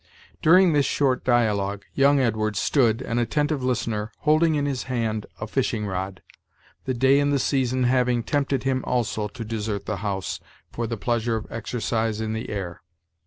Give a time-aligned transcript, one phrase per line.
[0.41, 5.45] During this short dialogue, young Edwards stood, an attentive listener, holding in his hand a
[5.45, 6.23] fishing rod,
[6.85, 10.39] the day and the season having tempted him also to desert the house
[10.71, 12.81] for the pleasure of exercise in the air.